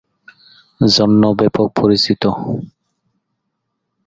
[0.81, 2.23] জন্য ব্যপক পরিচিত।